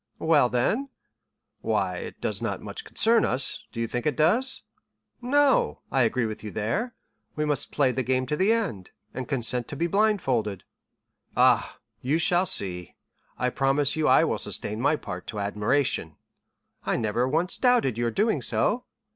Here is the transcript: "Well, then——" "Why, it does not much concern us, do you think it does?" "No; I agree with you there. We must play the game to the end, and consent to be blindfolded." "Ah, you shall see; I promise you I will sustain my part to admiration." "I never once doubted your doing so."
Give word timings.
"Well, 0.17 0.49
then——" 0.49 0.89
"Why, 1.61 1.97
it 1.97 2.19
does 2.19 2.41
not 2.41 2.59
much 2.59 2.83
concern 2.83 3.23
us, 3.23 3.67
do 3.71 3.79
you 3.79 3.87
think 3.87 4.07
it 4.07 4.15
does?" 4.15 4.63
"No; 5.21 5.81
I 5.91 6.01
agree 6.01 6.25
with 6.25 6.43
you 6.43 6.49
there. 6.49 6.95
We 7.35 7.45
must 7.45 7.71
play 7.71 7.91
the 7.91 8.01
game 8.01 8.25
to 8.25 8.35
the 8.35 8.51
end, 8.51 8.89
and 9.13 9.27
consent 9.27 9.67
to 9.67 9.75
be 9.75 9.85
blindfolded." 9.85 10.63
"Ah, 11.37 11.77
you 12.01 12.17
shall 12.17 12.47
see; 12.47 12.95
I 13.37 13.51
promise 13.51 13.95
you 13.95 14.07
I 14.07 14.23
will 14.23 14.39
sustain 14.39 14.81
my 14.81 14.95
part 14.95 15.27
to 15.27 15.39
admiration." 15.39 16.15
"I 16.83 16.95
never 16.97 17.27
once 17.27 17.59
doubted 17.59 17.95
your 17.95 18.09
doing 18.09 18.41
so." 18.41 18.85